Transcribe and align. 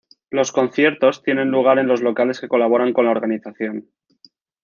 Los 0.31 0.51
conciertos 0.51 1.21
tienen 1.21 1.51
lugar 1.51 1.77
en 1.77 1.85
los 1.85 2.01
locales 2.01 2.39
que 2.39 2.47
colaboran 2.47 2.91
con 2.91 3.05
la 3.05 3.11
organización. 3.11 3.87